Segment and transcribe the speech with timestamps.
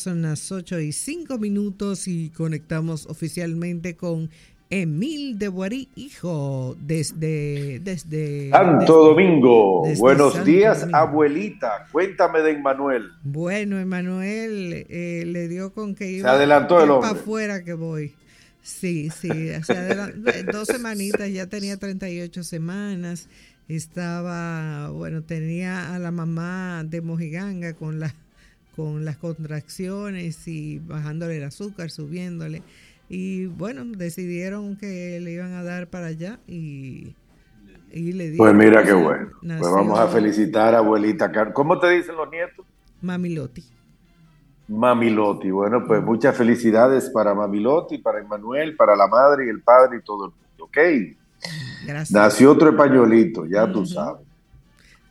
[0.00, 4.30] Son las 8 y 5 minutos y conectamos oficialmente con
[4.70, 7.80] Emil de Guarí, hijo, desde...
[7.80, 9.82] desde Santo Domingo.
[9.98, 11.86] Buenos días, abuelita.
[11.92, 13.10] Cuéntame de Emanuel.
[13.24, 16.30] Bueno, Emanuel eh, le dio con que iba...
[16.30, 17.10] Se adelantó el hombre.
[17.10, 18.14] Para afuera que voy.
[18.62, 19.28] Sí, sí,
[19.68, 23.28] adelantó, dos semanitas, ya tenía 38 semanas.
[23.68, 28.14] Estaba, bueno, tenía a la mamá de Mojiganga con la
[28.80, 32.62] con las contracciones y bajándole el azúcar, subiéndole.
[33.10, 37.14] Y bueno, decidieron que le iban a dar para allá y,
[37.92, 39.32] le Pues mira qué bueno.
[39.42, 42.64] pues vamos a felicitar a abuelita ¿Cómo te dicen los nietos?
[43.02, 43.64] Mamiloti.
[44.68, 45.50] Mamiloti.
[45.50, 50.02] Bueno, pues muchas felicidades para Mamiloti, para Emanuel, para la madre y el padre y
[50.02, 50.64] todo el mundo.
[50.64, 50.78] ¿Ok?
[51.84, 52.12] Gracias.
[52.12, 54.29] Nació otro españolito, ya tú sabes.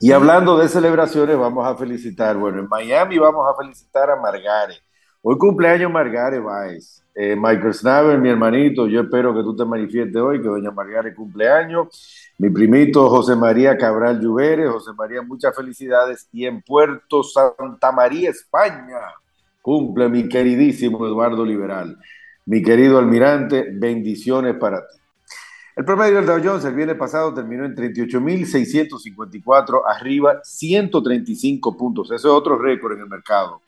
[0.01, 4.75] Y hablando de celebraciones, vamos a felicitar, bueno, en Miami vamos a felicitar a Margare.
[5.21, 7.03] Hoy cumpleaños Margare Baez.
[7.13, 11.13] Eh, Michael Snaver, mi hermanito, yo espero que tú te manifiestes hoy, que doña Margare
[11.13, 11.89] cumpleaños.
[12.37, 16.29] Mi primito José María Cabral Lluveres, José María, muchas felicidades.
[16.31, 19.01] Y en Puerto Santa María, España,
[19.61, 21.97] cumple mi queridísimo Eduardo Liberal.
[22.45, 24.97] Mi querido almirante, bendiciones para ti.
[25.79, 32.07] El promedio del Dow Jones el viernes pasado terminó en 38.654, arriba 135 puntos.
[32.07, 33.61] Ese es otro récord en el mercado.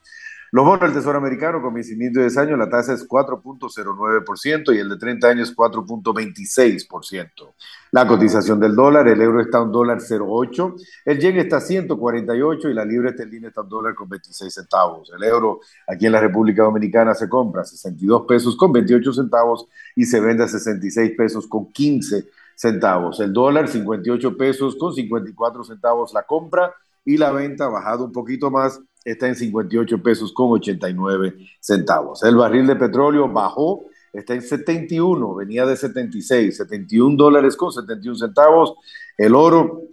[0.53, 4.79] Los bonos del Tesoro Americano con vencimiento de 10 años, la tasa es 4.09% y
[4.79, 7.53] el de 30 años 4.26%.
[7.91, 11.61] La cotización del dólar, el euro está a un dólar 0.8, el yen está a
[11.61, 15.09] 148 y la libra esterlina está a un dólar con 26 centavos.
[15.15, 19.67] El euro aquí en la República Dominicana se compra a 62 pesos con 28 centavos
[19.95, 23.21] y se vende a 66 pesos con 15 centavos.
[23.21, 28.11] El dólar 58 pesos con 54 centavos la compra y la venta ha bajado un
[28.11, 32.23] poquito más está en 58 pesos con 89 centavos.
[32.23, 38.15] El barril de petróleo bajó, está en 71, venía de 76, 71 dólares con 71
[38.15, 38.75] centavos.
[39.17, 39.83] El oro,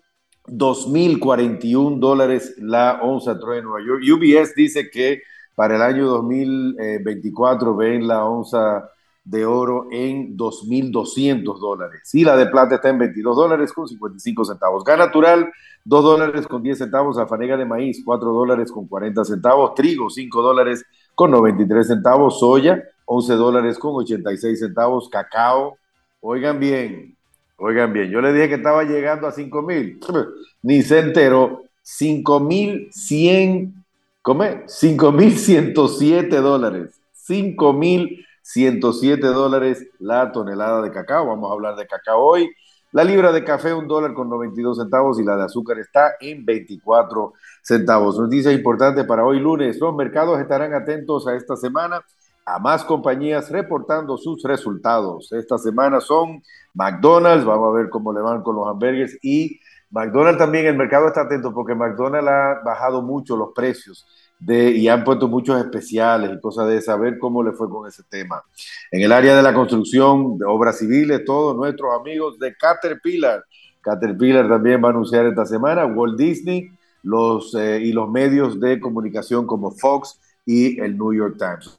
[0.47, 4.03] 2.041 dólares la onza troy en Nueva York.
[4.03, 5.23] UBS dice que
[5.55, 8.91] para el año 2024 ven la onza
[9.29, 12.15] de oro en 2.200 dólares.
[12.15, 14.85] Y la de plata está en 22 dólares con 55 centavos.
[14.85, 15.53] Gas natural,
[15.85, 17.19] 2 dólares con 10 centavos.
[17.19, 19.75] Alfanega de maíz, 4 dólares con 40 centavos.
[19.75, 20.83] Trigo, 5 dólares
[21.15, 22.41] con 93 centavos.
[22.41, 25.11] Soya, 11 dólares con 86 centavos.
[25.11, 25.77] Cacao,
[26.23, 27.15] oigan bien,
[27.59, 28.11] oigan bien.
[28.11, 30.01] Yo le dije que estaba llegando a 5 mil.
[30.63, 31.65] Ni se enteró.
[31.85, 33.73] 5.100,
[34.21, 34.83] ¿cómo es?
[34.83, 36.99] 5.107 dólares.
[37.27, 41.27] 5.000 107 dólares la tonelada de cacao.
[41.27, 42.51] Vamos a hablar de cacao hoy.
[42.93, 46.47] La libra de café, un dólar con 92 centavos y la de azúcar está en
[46.47, 48.19] 24 centavos.
[48.19, 49.79] Noticia importante para hoy lunes.
[49.79, 52.03] Los mercados estarán atentos a esta semana
[52.47, 55.31] a más compañías reportando sus resultados.
[55.33, 56.43] Esta semana son
[56.73, 59.61] McDonald's, vamos a ver cómo le van con los hamburgues y
[59.91, 64.07] McDonald's también, el mercado está atento porque McDonald's ha bajado mucho los precios
[64.47, 68.43] y han puesto muchos especiales y cosas de saber cómo le fue con ese tema.
[68.91, 73.45] En el área de la construcción, de obras civiles, todos nuestros amigos de Caterpillar.
[73.81, 76.71] Caterpillar también va a anunciar esta semana, Walt Disney
[77.03, 81.79] los, eh, y los medios de comunicación como Fox y el New York Times.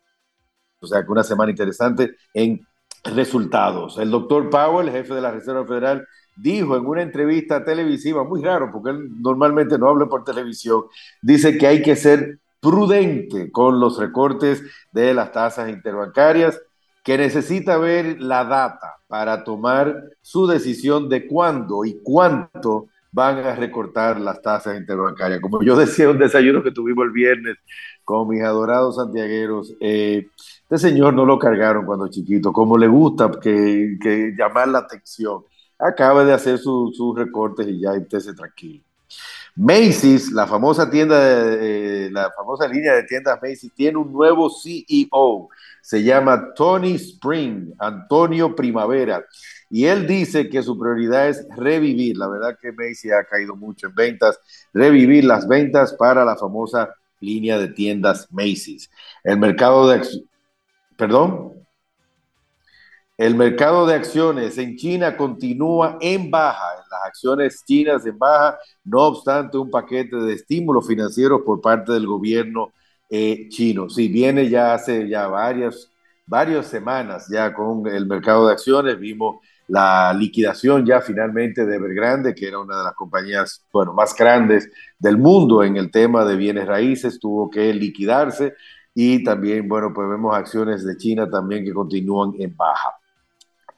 [0.81, 2.66] O sea que una semana interesante en
[3.03, 3.98] resultados.
[3.98, 8.69] El doctor Powell, jefe de la Reserva Federal, dijo en una entrevista televisiva, muy raro
[8.72, 10.84] porque él normalmente no habla por televisión,
[11.22, 16.59] dice que hay que ser prudente con los recortes de las tasas interbancarias,
[17.03, 23.56] que necesita ver la data para tomar su decisión de cuándo y cuánto van a
[23.56, 25.40] recortar las tasas interbancarias.
[25.42, 27.58] Como yo decía en un desayuno que tuvimos el viernes
[28.03, 30.28] con mis adorados santiagueros, eh,
[30.64, 35.44] este señor no lo cargaron cuando chiquito, como le gusta que, llamar la atención.
[35.80, 38.84] Acaba de hacer sus recortes y ya estése tranquilo.
[39.62, 45.50] Macy's, la famosa tienda, eh, la famosa línea de tiendas Macy's, tiene un nuevo CEO.
[45.81, 49.22] Se llama Tony Spring, Antonio Primavera.
[49.69, 52.16] Y él dice que su prioridad es revivir.
[52.16, 54.39] La verdad que Macy's ha caído mucho en ventas.
[54.74, 58.89] Revivir las ventas para la famosa línea de tiendas Macy's.
[59.25, 60.07] El mercado de...
[60.95, 61.59] Perdón.
[63.19, 69.07] El mercado de acciones en China continúa en baja, las acciones chinas en baja, no
[69.07, 72.71] obstante un paquete de estímulos financieros por parte del gobierno
[73.10, 73.89] eh, chino.
[73.89, 75.92] Si viene ya hace ya varias,
[76.25, 82.33] varias semanas ya con el mercado de acciones, vimos la liquidación ya finalmente de Evergrande,
[82.33, 86.38] que era una de las compañías bueno, más grandes del mundo en el tema de
[86.38, 88.54] bienes raíces, tuvo que liquidarse
[88.94, 92.99] y también, bueno, pues vemos acciones de China también que continúan en baja.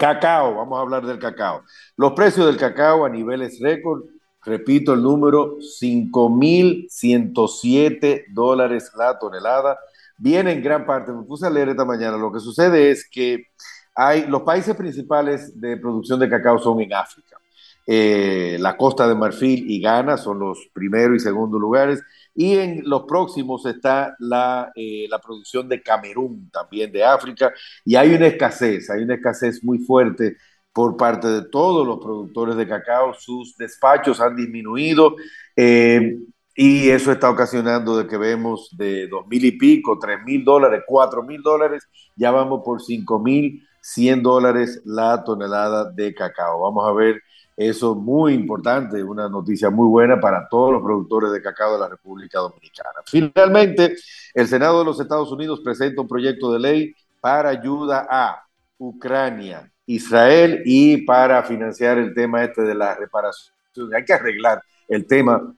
[0.02, 1.62] Cacao, vamos a hablar del cacao.
[1.96, 4.06] Los precios del cacao a niveles récord,
[4.44, 9.78] repito el número, 5.107 dólares la tonelada.
[10.18, 13.50] Viene en gran parte, me puse a leer esta mañana, lo que sucede es que
[13.94, 17.38] hay, los países principales de producción de cacao son en África.
[17.86, 22.02] Eh, la Costa de Marfil y Ghana son los primeros y segundo lugares.
[22.34, 27.96] Y en los próximos está la, eh, la, producción de Camerún, también de África, y
[27.96, 30.38] hay una escasez, hay una escasez muy fuerte
[30.74, 35.16] por parte de todos los productores de cacao, sus despachos han disminuido
[35.56, 36.18] eh,
[36.56, 40.84] y eso está ocasionando de que vemos de dos mil y pico, tres mil dólares,
[40.88, 46.62] cuatro mil dólares, ya vamos por cinco mil cien dólares la tonelada de cacao.
[46.62, 47.22] Vamos a ver
[47.56, 51.80] eso es muy importante, una noticia muy buena para todos los productores de cacao de
[51.80, 53.02] la República Dominicana.
[53.06, 53.96] Finalmente,
[54.34, 58.44] el Senado de los Estados Unidos presenta un proyecto de ley para ayuda a
[58.78, 63.56] Ucrania, Israel y para financiar el tema este de la reparación.
[63.96, 65.54] Hay que arreglar el tema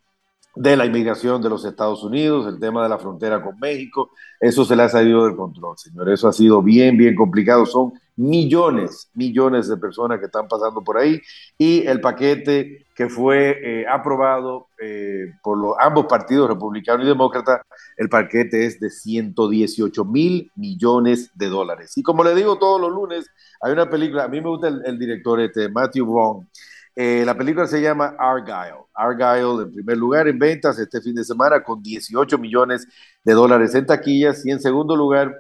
[0.55, 4.63] de la inmigración de los Estados Unidos, el tema de la frontera con México, eso
[4.65, 6.09] se le ha salido del control, señor.
[6.09, 7.65] Eso ha sido bien, bien complicado.
[7.65, 11.21] Son millones, millones de personas que están pasando por ahí
[11.57, 17.63] y el paquete que fue eh, aprobado eh, por los, ambos partidos, republicano y demócrata,
[17.97, 21.97] el paquete es de 118 mil millones de dólares.
[21.97, 23.25] Y como le digo todos los lunes,
[23.61, 26.47] hay una película, a mí me gusta el, director este, Matthew Vaughn,
[26.95, 28.85] eh, la película se llama Argyle.
[28.93, 32.87] Argyle en primer lugar en ventas este fin de semana con 18 millones
[33.23, 35.33] de dólares en taquillas y en segundo lugar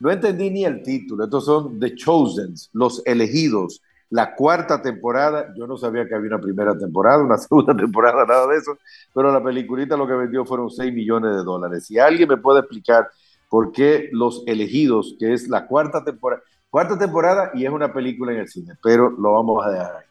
[0.00, 1.24] no entendí ni el título.
[1.24, 3.82] Estos son The Chosen, los elegidos.
[4.10, 8.46] La cuarta temporada, yo no sabía que había una primera temporada, una segunda temporada, nada
[8.46, 8.78] de eso,
[9.14, 11.86] pero la peliculita lo que vendió fueron 6 millones de dólares.
[11.86, 13.10] Si alguien me puede explicar
[13.50, 18.32] por qué Los Elegidos, que es la cuarta temporada, cuarta temporada y es una película
[18.32, 20.07] en el cine, pero lo vamos a dejar ahí.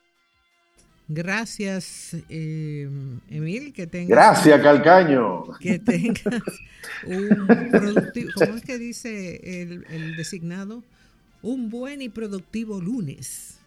[1.14, 2.88] Gracias, eh,
[3.28, 4.08] Emil, que tengas...
[4.08, 5.44] Gracias, Calcaño.
[5.60, 6.42] Que tengas
[7.06, 10.82] un productivo, ¿cómo es que dice el, designado?
[11.42, 13.58] Un buen y productivo lunes.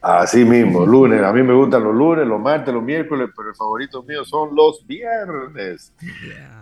[0.00, 1.22] Así mismo, lunes.
[1.22, 4.56] A mí me gustan los lunes, los martes, los miércoles, pero el favorito mío son
[4.56, 5.92] los viernes.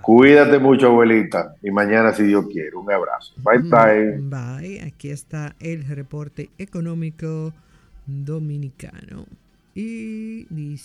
[0.02, 1.54] Cuídate mucho, abuelita.
[1.62, 3.32] Y mañana, si Dios quiere, un abrazo.
[3.38, 4.18] Bye, mm, bye.
[4.18, 4.82] Bye.
[4.82, 7.54] Aquí está el reporte económico
[8.04, 9.24] dominicano.
[9.74, 10.78] Y dice...